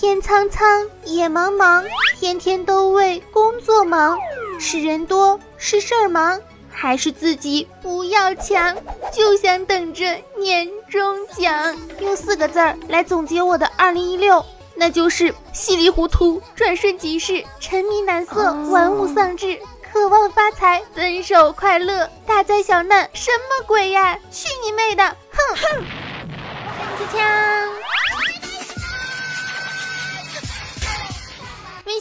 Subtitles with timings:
[0.00, 1.84] 天苍苍，野茫茫，
[2.18, 4.18] 天天都为工作忙，
[4.58, 6.40] 是人多，是事儿忙，
[6.72, 8.74] 还是自己不要强，
[9.12, 10.06] 就想等着
[10.38, 11.76] 年终奖。
[12.00, 14.42] 用四个字儿来总结我的二零一六，
[14.74, 19.60] 那就是稀里糊涂，转瞬即逝，沉迷难色，玩物丧志。
[19.92, 24.18] 渴望发财，分手快乐，大灾小难，什么鬼呀？
[24.32, 25.04] 去你妹的！
[25.04, 25.84] 哼哼！
[26.96, 27.20] 气枪，
[27.68, 27.79] 温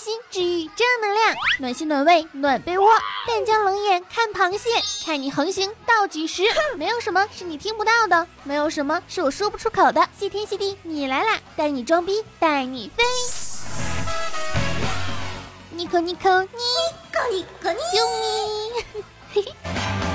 [0.10, 2.90] 馨治愈正能量，暖心暖胃暖被窝，
[3.28, 4.70] 但将冷眼看螃蟹，
[5.06, 6.42] 看你横行到几时？
[6.78, 10.10] 没有什么是你听不到的，没有什么是我说不出口的。
[10.18, 11.40] 谢天谢地，你来啦！
[11.56, 13.04] 带你装逼，带你飞。
[15.70, 16.50] 尼可尼可尼
[17.12, 19.04] 可尼可尼，救命！
[19.32, 19.54] 嘿嘿。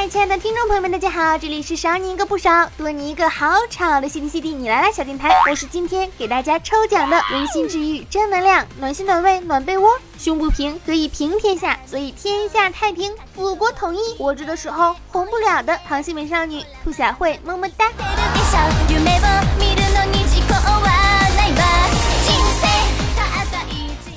[0.00, 9.90] 嗨，亲爱的听众朋友们，大家好，这里是少你一个不少，多你一个好吵的 C D C D，你来啦小电台，我是今天给大家抽奖的温馨治愈正能量，暖心暖胃暖被窝。
[10.18, 14.16] 胸不平可以平天下，所以天下太平，祖国统一。
[14.16, 17.90] 活着的时候红不了的糖心美少女兔小慧，么么哒。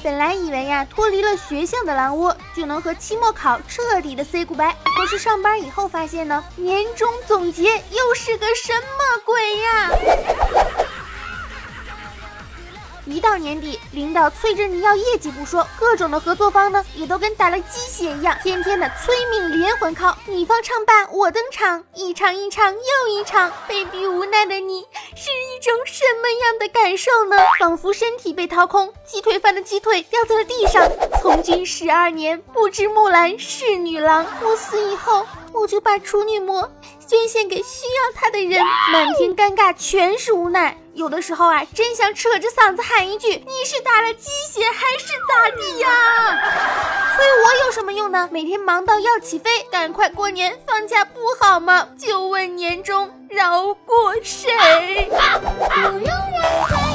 [0.03, 4.73] 本来以为呀，脱离了学校的狼窝，就能和期末考彻底的 say goodbye。
[4.97, 9.89] 可是上班以后发现呢，年终总结又是个什么鬼呀？
[13.23, 24.81] 到年底，领导催着你要业绩不说，各种的合作方呢也都跟打了鸡血一样，天天的催命连环 call，，你方唱罢我登场，一场一场又一场，被逼无奈的你
[25.15, 27.37] 是一种什么样的感受呢？
[27.59, 30.85] 仿佛身体被掏空，鸡腿饭的鸡腿掉在了地上。
[31.21, 36.69] 从军十二年，不知木兰是女郎，我死以后，我就把处女膜
[37.07, 38.61] 捐献给需要它的人。
[38.91, 40.77] 满天尴尬，全是无奈。
[40.93, 45.89] 有的时候啊，真想扯着嗓子喊一句：“你是打了鸡血还是咋地呀？”
[47.17, 48.29] 催我有什么用呢？
[48.31, 51.87] 每天忙到要起飞，赶快过年放假不好吗？
[51.97, 55.09] 就问年终饶过谁？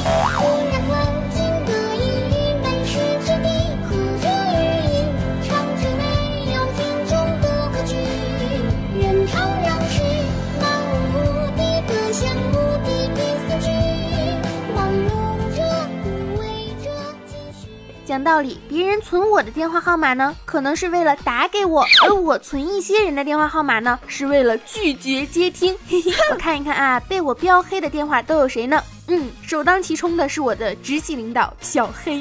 [18.09, 25.77] 讲道理，别人存我的电话号码呢，可能是为了打给我；而我存一些人的电话号码呢，是为了拒绝接听。
[25.87, 28.81] 嘿嘿，我看一看啊，被我标黑的电话都有谁呢？
[29.09, 32.19] 嗯，首当其冲的是我的直系领导小黑，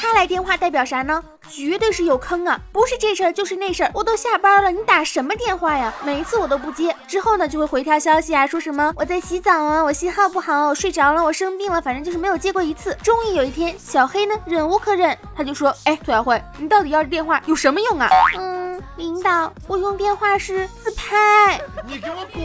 [0.00, 1.20] 他来电话代表啥呢？
[1.52, 2.58] 绝对是有坑啊！
[2.72, 5.92] 不是这事儿就是那事儿，我都下班了，你打什么电话呀？
[6.02, 12.96] 每一次我都不接，之后呢就会回条消息啊，说什么我在洗澡啊，我信号不好，我睡着了，我生病了，反正就是没有接过一次。
[13.02, 18.08] 终于有一天，小黑呢忍无可忍，他就说：“哎，兔小慧，你到底要这电话有什么用啊？”
[18.38, 21.60] 嗯，领导，我用电话是自拍。
[21.86, 22.42] 你给我滚！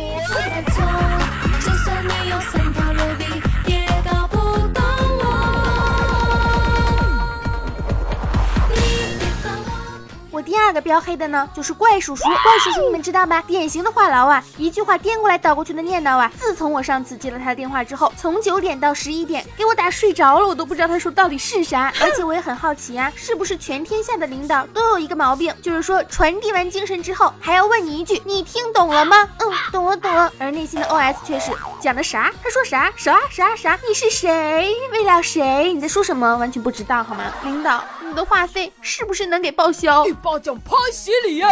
[10.47, 12.23] 第二个标黑的呢，就是怪叔叔。
[12.23, 13.43] 怪叔叔，你们知道吧？
[13.45, 16.31] 典型的话痨啊，一句话颠过来倒过去的念叨啊。
[16.39, 21.91] 自从我上次接了他的电话之后，从九点到十一点，给我打睡着了，我都不知道他说到底是啥。
[21.99, 29.27] 而且我也很好奇啊，是不是全天下的领导都有一个毛病，就是说传递完精神之后，还要问你一句，你听懂了吗？
[29.39, 30.31] 嗯，懂了懂了。
[30.39, 32.31] 而内心的 OS 却是讲的啥？
[32.41, 32.89] 他说啥？
[32.95, 33.77] 啥啥啥？
[33.85, 34.73] 你是谁？
[34.93, 35.73] 为了谁？
[35.73, 36.37] 你在说什么？
[36.37, 37.25] 完全不知道好吗？
[37.43, 37.83] 领导。
[38.07, 40.07] 你的话费是不是能给报销？
[40.07, 41.45] 一巴掌拍死你耶！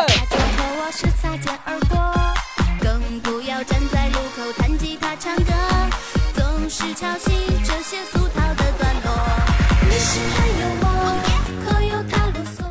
[2.82, 5.52] 更不要站在路口弹吉他唱歌，
[6.34, 7.32] 总是抄袭
[7.64, 9.12] 这些俗套的段落。
[9.90, 10.85] 你是还有？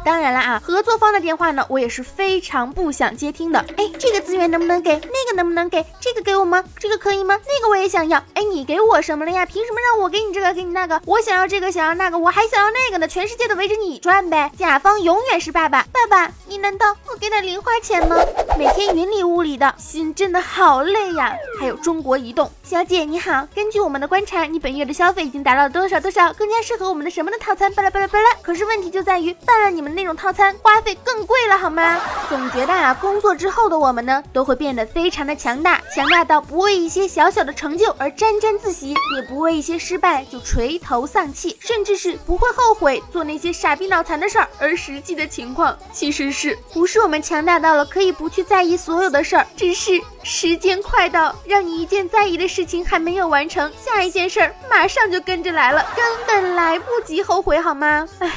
[0.04, 3.58] 当然了啊，合作方的电话呢，我也是非常不想接听的。
[3.78, 4.94] 哎，这个资源能不能给？
[4.96, 5.82] 那个能不能给？
[5.98, 6.62] 这个给我吗？
[6.78, 7.40] 这个可以吗？
[7.46, 8.18] 那个我也想要。
[8.34, 9.46] 哎，你给我什么了呀？
[9.46, 11.00] 凭什么让我给你这个给你那个？
[11.06, 13.08] 我想要这个，想要那个，我还想要那个呢。
[13.08, 14.52] 全世界都围着你转呗。
[14.58, 15.86] 甲方永远是爸爸。
[15.90, 18.16] 爸爸，你难道不给点零花钱吗？
[18.58, 21.34] 每天云里雾里的，心真的好累呀。
[21.58, 26.30] 还有中国移动小姐你好，根据我们的观察，你本月的消费已经达到了多少多少？
[26.34, 27.72] 更加适合我们的什么的套餐？
[27.72, 28.30] 巴拉巴拉巴拉。
[28.42, 29.93] 可是问题就在于办了你们。
[29.94, 32.00] 那种套餐花费更贵了，好吗？
[32.28, 44.48] 总觉得啊，工作之后的我们呢，都会变得非常的强大，强大到不为一些小小的成就而沾沾自喜，也不为一些失败就垂头丧气，甚至是不会后悔做那些傻逼脑残的事儿。
[44.58, 58.08] 而实际的情况其实是不是我们强大到了可以不去在意所有的事儿，只是时间快到让你一件在意的事情还没有完成，下一件事儿马上就跟着来了，根本来不及后悔，好吗？
[58.18, 58.30] 唉。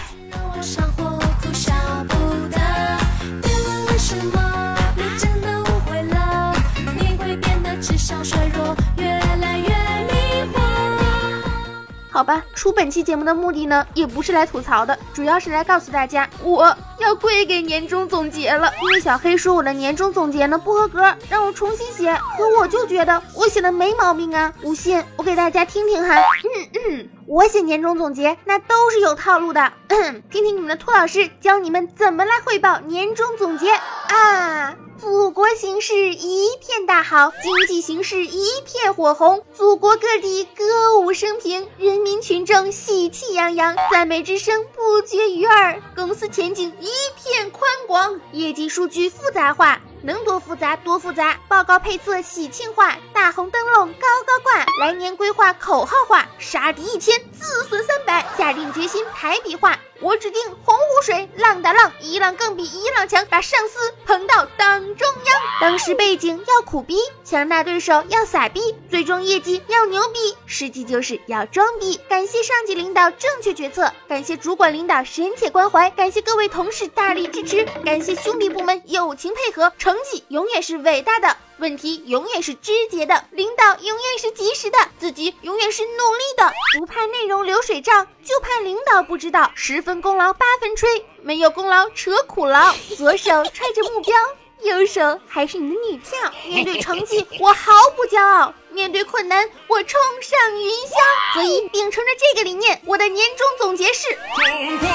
[12.18, 18.74] 好吧，出本期节目的目的呢，也不是来吐槽的，主要是来告诉大家，我要跪给年终总结了。
[18.82, 24.52] 因为小黑说我的年终总结呢不合格，让我重新写，可我就觉得我写的没毛病啊。
[24.64, 26.16] 不信，我给大家听听哈。
[26.16, 29.72] 嗯嗯，我写年终总结那都是有套路的，
[30.32, 34.74] 听听你们的兔老师教你们怎么来汇报年终总结啊。
[35.00, 49.80] 祖国形势一片大好，经济形势一片火红，祖国各地歌舞升平，人民群众喜气洋洋，赞美之声不绝于耳，公司前景一片宽广，业绩数据复杂化。
[50.04, 65.42] 能多复杂多复杂，报告配色喜庆化，大红灯笼高高挂，来年规划口号化，杀敌一千自损三百，下定决心排比划，我指定洪湖水浪打浪，一浪更比一浪强，把上司捧到党中央。
[65.60, 72.00] 当时背景要苦逼，强大对手要傻逼，最终业绩要牛逼，实际就是要装逼。
[72.08, 79.72] 感谢上级领导正确决策，感谢主管领导深切关怀，感谢各位同事大力支持，感谢兄弟部门友情配合。
[79.78, 86.54] 成绩永远是伟大的，问题永远是直接的，领导永远是及时的，自己永远是努力的。
[86.78, 89.52] 不怕内容流水账，就怕领导不知道。
[89.56, 92.74] 十分功劳八分吹，没有功劳扯苦劳。
[92.96, 94.16] 左手揣着目标，
[94.62, 96.12] 右手还是你的女票。
[96.46, 101.34] 面对成绩，我毫不骄傲；面对困难，我冲上云霄。
[101.34, 104.88] 所以秉承着这个理念，我的年终总结是：中国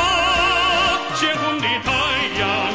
[1.19, 2.72] 结婚的太阳。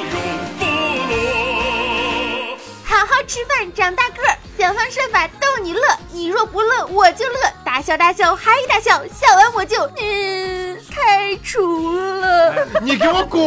[3.28, 5.82] 吃饭长大个儿，想方设法逗你乐。
[6.12, 7.40] 你若不乐，我就乐。
[7.66, 12.68] 大笑大笑嗨大笑，笑完我就嗯开除了。
[12.82, 13.42] 你给我滚！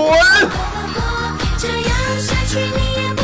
[1.60, 3.19] 毕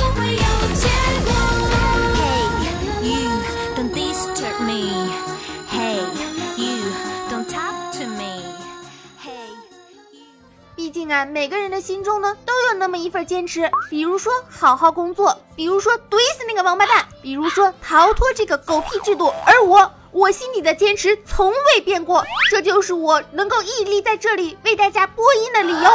[11.10, 13.70] 啊，每个人的心中呢都有那么一份坚持。
[13.88, 19.32] 比如说好好工作，比如说怼死那个王八蛋，比如说逃脱这个狗屁制度。
[19.46, 25.90] 而我，我心里的坚持从未变过，这就是我能够屹立在这里为大家播音的理由。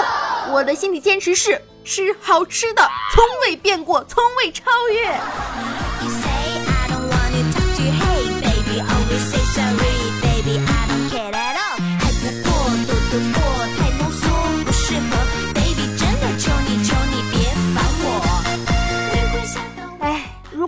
[0.54, 5.71] 我的心理坚持是吃好吃的，从未变过，从未超越。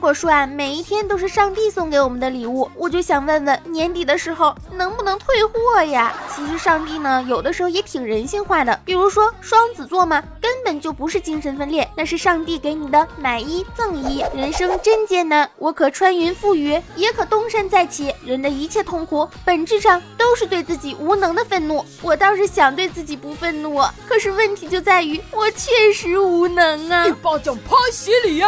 [0.03, 6.13] 果说啊，每一天都是上帝送给我们的礼物，我就想问问，年底的时候能不能退货呀？
[6.35, 14.21] 其实上帝呢，有的时候也挺人性化的，比如说双子座嘛，根本就不是精神分裂，那是上帝给你的买一赠一。
[14.35, 18.13] 人生真艰难，我可穿云覆雨，也可东山再起。
[18.25, 21.85] 人的一切痛苦，本质上都是对自己无能的愤怒。
[22.01, 27.07] 我倒是想对自己不愤怒，可是问题就在于我确实无能啊！
[27.07, 28.41] 一巴掌拍死你！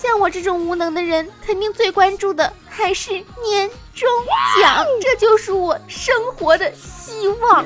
[0.00, 4.08] 像我这种无能的人，肯定最关注的还是年终
[4.58, 7.64] 奖，这就是我生活的希望。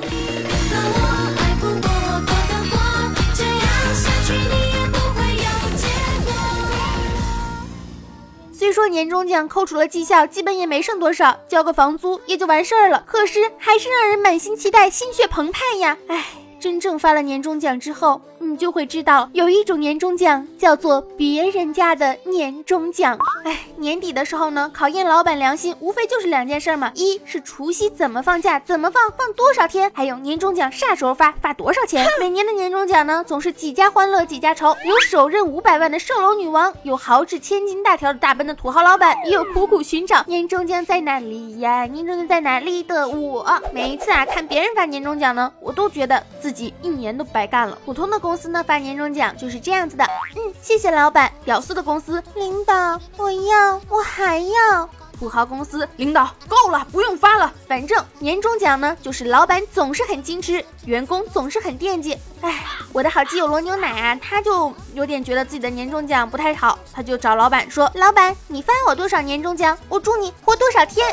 [8.52, 15.96] 虽说年终奖扣除了绩效，基本也没剩多少，交个房租也就完事儿了，可是还是让人满心期待，心血澎湃呀！
[16.08, 16.24] 唉，
[16.64, 18.22] 真正发了年终奖之后。
[18.38, 23.18] 你就会知道，有一种年终奖叫做别人家的年终奖。
[23.42, 32.06] 哎，年底的时候呢，考验老板良心，无非就是两件事嘛：一是除夕怎么放假，怎么放，放多少天；还有年终奖啥时候发，发多少钱。
[32.20, 43.50] 每年的年终奖呢，总是几家欢乐几家愁，有手刃五百万的售楼女王，有豪掷千金大条的大奔的土豪老板，也有苦苦寻找年终奖在哪里呀，年终奖在哪里的我。
[43.72, 47.76] 每一次啊，看别人发年终奖呢，我都觉得自己一年都白干了。
[47.84, 48.44] 普通的公司。
[48.54, 50.04] 呢发年终奖就是这样子的，
[50.36, 51.32] 嗯，谢谢老板。
[51.44, 54.88] 屌丝的公司，领导，我要，我还要。
[55.18, 57.52] 土豪公司领导够了，不用发了。
[57.66, 62.16] 反正年终奖呢，就是老板总是很矜持，员工总是很惦记。
[62.42, 71.04] 哎，我的好基友罗牛奶啊，他就有点觉得自己的年终奖不太好，他就找老板说：“老板，你发我多少年终奖，我祝你活多少天。”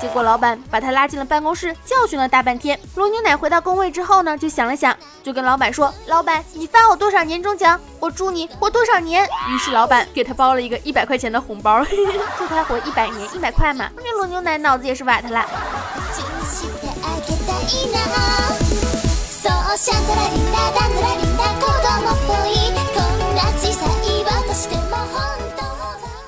[0.00, 2.78] 结果老板把他拉进了办公室，教训了大半天。
[2.94, 11.84] 罗牛奶回到工位之后呢，就想了想，就跟老板说：“老板，你发我多少年终奖，我祝你活多少年。”于是老板给他包了一个一百块钱的红包，
[12.38, 13.88] 祝 他活一百年，一百块嘛。
[13.96, 15.44] 那罗牛奶脑子也是瓦特了。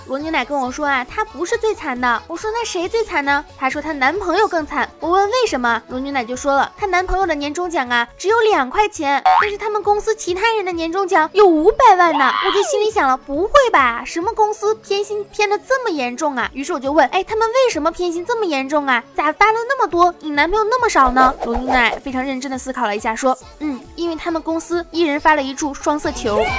[0.08, 2.22] 罗牛奶跟我说啊，她不是最惨的。
[2.26, 3.44] 我说那谁最惨呢？
[3.58, 4.88] 她说她男朋友更惨。
[5.00, 12.32] 我问为什么，罗牛奶就说了，她男朋友的年终奖啊只有两块钱，但是他们公司其他人的年终奖有五百万呢。
[12.46, 14.02] 我就心里想了，不会吧？
[14.02, 16.48] 什么公司偏心偏的这么严重啊？
[16.54, 19.04] 于是我就问，哎，他们为什么偏心这么严重啊？
[19.14, 21.34] 咋发了那么多，你男朋友那么少呢？
[21.44, 26.42] 罗牛奶非常认真的思考了一下，说，嗯，因为他们公司一人发了一注双色球。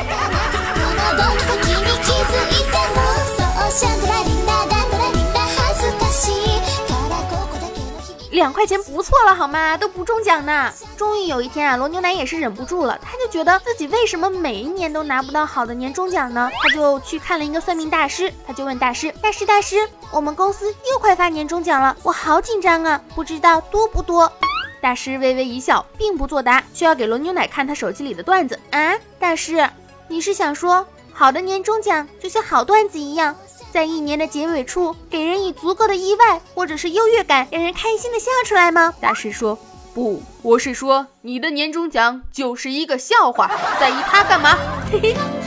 [8.31, 9.75] 两块钱不错了好吗？
[9.75, 10.71] 都不中奖呢。
[10.95, 16.49] 终于有一天啊，罗牛奶也是忍不住了，他就觉得自己为什么每一年都拿不到好的年终奖呢？
[16.63, 24.31] 他就去看了一个算命大师，他就问大师：大师大师，我们公司又快发年终奖了，我好紧张啊，不知道多不多？
[24.79, 28.95] 大师微微一笑，并不作答，却要给罗牛奶看他手机里的段子啊。
[29.19, 29.69] 大师，
[30.07, 33.35] 你是想说好的年终奖就像好段子一样？
[33.71, 38.93] 在一年的结尾处，给人以足够的意外或者是优越感，让人开心的笑出来吗？
[38.99, 39.57] 大师说
[39.93, 43.49] 不，我是说你的年终奖就是一个笑话，
[43.79, 44.57] 在意它干嘛？
[44.91, 45.38] 嘿嘿。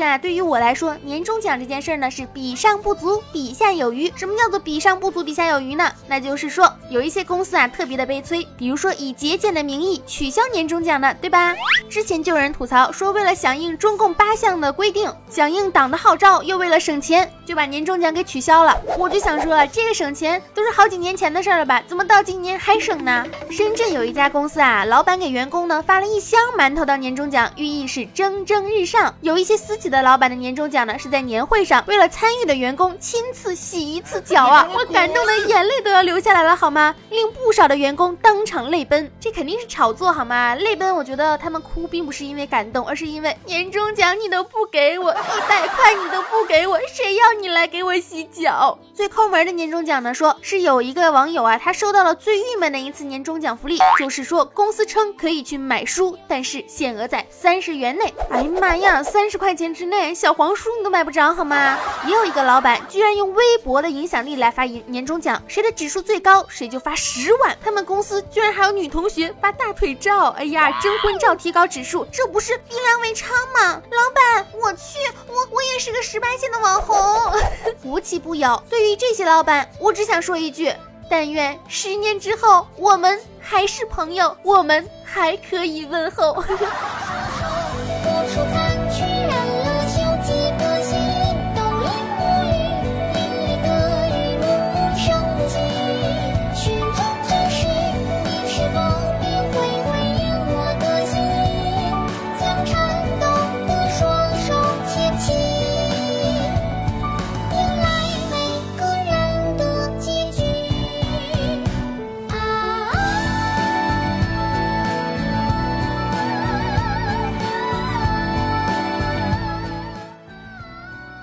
[0.00, 4.10] 其实啊，对于我来说，年终奖这件事呢是比上不足，比下有余。
[4.16, 5.92] 什么叫做比上不足，比下有余呢？
[6.08, 11.54] 那就是说，有一些公司啊特别的悲催，比如说以节俭的名义取消年终奖的，对吧？
[11.90, 18.74] 之前就有人吐槽说，为了响应中共八项的规定，响应党的号召，又为了省钱，就把年终奖给取消了。
[18.96, 21.82] 我就想说，这个省钱都是好几年前的事了吧？
[21.86, 23.26] 怎么到今年还省呢？
[23.50, 29.14] 深圳有一家公司啊，老板给员工呢发了一箱馒头当年终奖，寓意是蒸蒸日上。
[29.20, 29.76] 有一些私。
[29.80, 34.68] 企己的老板的年终奖呢，是在年会上为了参与的员工亲自洗一次脚啊！
[34.72, 36.94] 我感动的眼泪都要流下来了，好吗？
[37.10, 40.54] 令不少的员工当场泪奔，这肯定是炒作，好吗？
[40.54, 48.78] 泪奔，我觉得他们哭并不是因为感动，而是因为年终奖你都不给我 一百块，你都不给我，谁要你来给我洗脚？
[48.94, 58.14] 最抠门的年终奖呢，说是有一个网友啊，他收到了最郁闷的一次年终奖福利，就是说公司称可以去买书，但是限额在三十元内。
[58.30, 59.74] 哎呀妈呀，三十块钱！
[59.80, 61.78] 之内小黄书你都买不着好吗？
[62.06, 67.56] 也有一个老板居然用微博的影响力来发年年终奖，谁的指数最高谁就发十万。
[67.64, 73.80] 他们公司居然还有女同学发大腿照，哎呀，征婚照提高指数，这不是逼良为娼吗？
[73.90, 77.40] 老板，我去，我我也是个十八线的网红，
[77.82, 78.62] 无奇不有。
[78.68, 80.70] 对于这些老板，我只想说一句：
[81.08, 86.44] 但愿十年之后我们还是朋友，我们还可以问候。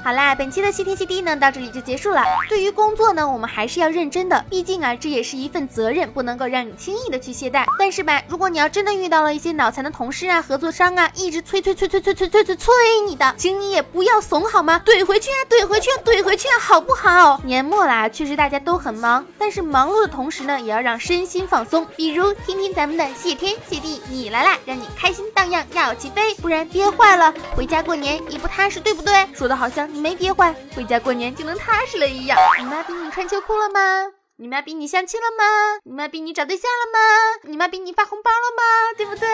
[0.08, 2.24] 好啦，本期的谢天谢地呢，到这里就结束了。
[2.48, 7.66] 对于工作呢，我们还是要认真的，毕竟啊，这也是一份责任，不能够让你轻易的去懈怠。
[7.78, 12.74] 但是吧，如果你要真的遇到了一些脑残的同事啊、合作商啊，一直催催催催催催催催催
[13.06, 14.82] 你的，请你也不要怂好吗？
[14.86, 17.42] 怼回去啊，怼回去啊，怼回去啊，好不好？
[17.44, 29.14] 年末啦，确实大家都很忙，但是忙碌的同时呢，也要让身心放松，比如听听咱们的谢天谢地你来啦，让你开心荡漾要起飞，不然憋坏了，回家过年也不踏实，对不对？
[29.36, 30.02] 说的好像你。
[30.02, 32.40] 没憋坏，回家过年就能踏实了一样。
[32.58, 34.17] 你妈逼你穿秋裤了吗？
[34.40, 35.80] 你妈逼你相亲了吗？
[35.84, 37.50] 你妈逼你找对象了吗？
[37.50, 38.94] 你妈逼你发红包了吗？
[38.96, 39.28] 对不对？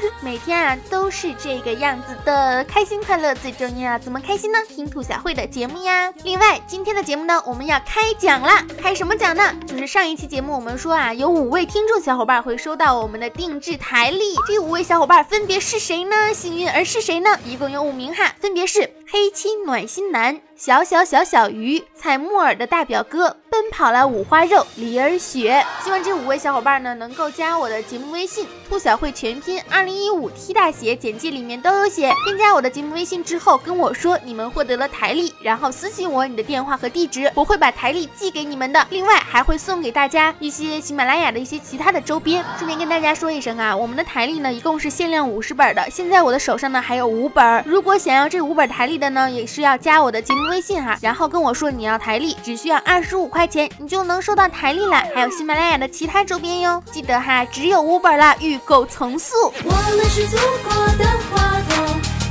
[0.24, 3.98] 每天啊都是这个样子的，开心快乐最重要。
[3.98, 4.58] 怎么开心呢？
[4.66, 6.10] 听兔小慧的节目呀。
[6.24, 8.64] 另外，今天的节目呢，我们要开奖啦！
[8.80, 9.54] 开什么奖呢？
[9.66, 14.36] 就是上一期节目我们说啊，有五位听众小伙伴会收到我们的定制台历。
[14.46, 16.32] 这五位小伙伴分别是谁呢？
[16.32, 17.38] 幸运儿是谁呢？
[17.44, 20.40] 一共有五名哈，分别是黑漆暖心男。
[20.56, 25.62] 小小小小鱼，采木耳的大表哥，奔跑了五花肉，李儿雪。
[25.84, 32.10] 希望这五位小伙伴呢能够加我的节目微信“兔小慧全拼二零一五 T 大写”，简介里面都有写。
[32.24, 38.86] 添加我的节目微信之后，跟我说你们获得了台历，然后私信我你的电话和地址，我会把台历寄给你们的。
[38.88, 42.42] 另外还会送给大家一些喜马拉雅的一些其他的周边。
[42.56, 47.62] 顺便跟大家说一声啊，我们的台历呢一共是限量五十本的，现在我的手上呢还有五本。
[47.66, 50.46] 如果想要这五本台历的呢，也是要加我的节目。
[50.46, 56.80] 微信哈，然后跟我说你要台历，只需要二十五块钱，你就能收到台历了，还有喜马拉雅的其他周边哟。
[56.92, 59.34] 记得哈，只有五本啦，预购从速。
[59.64, 61.76] 我们是祖国的花朵，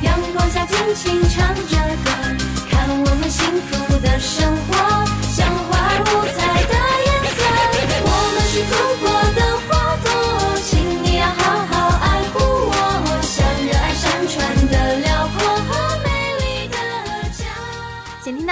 [0.02, 2.10] 阳光下尽情唱着歌，
[2.72, 6.74] 看我们幸福的生活，像花五彩的
[7.06, 7.44] 颜色。
[8.02, 9.05] 我们是祖国。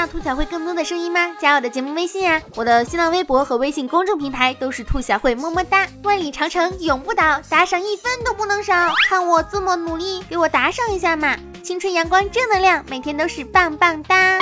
[0.08, 1.32] 兔小慧更多的声音吗？
[1.40, 2.42] 加我的节目微信啊！
[2.56, 5.88] 我的新浪微博和微信公众平台都是兔小慧，么么哒！
[6.04, 8.74] 万里长城永不倒，打赏一分都不能少。
[9.08, 11.38] 看我这么努力，给我打赏一下嘛！
[11.64, 14.40] 青春阳光正能量，每天都是棒棒哒！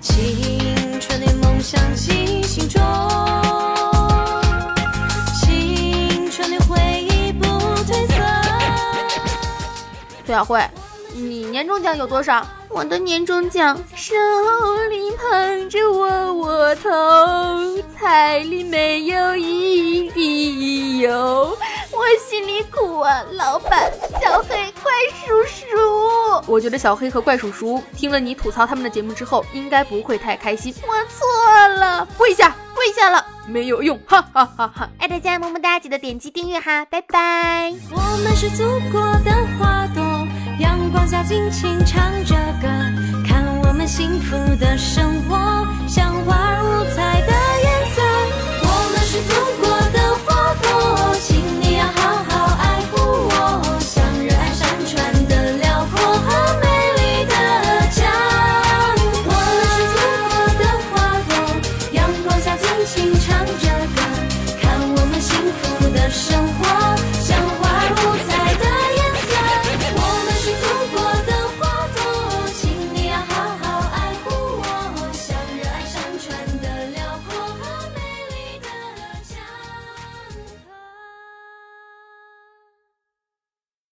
[0.00, 2.80] 青春的梦想记心中，
[5.40, 8.14] 青春的回忆不褪色。
[10.26, 10.66] 兔小慧，
[11.12, 12.46] 你年终奖有多少？
[12.74, 14.14] 我的年终奖，手
[14.88, 16.90] 里捧着窝窝头，
[17.94, 21.56] 彩礼没有一滴油，
[21.90, 23.22] 我心里苦啊！
[23.32, 24.90] 老板，小黑，怪
[25.24, 30.74] 叔叔，我觉得小黑和怪叔叔听了你吐槽他们的节目之后，应该不会太开心。
[30.82, 34.88] 我错了，跪下，跪下了，没有用，哈哈哈哈！
[34.98, 37.74] 爱大家，么么哒，记得点击订阅哈，拜拜。
[37.90, 40.11] 我们是祖国的花朵。
[40.58, 42.68] 阳光下尽情唱着歌，
[43.26, 45.36] 看我们幸福的生活，
[45.88, 47.32] 像花儿五彩的
[47.64, 48.00] 颜色。
[48.62, 49.61] 我们是祖国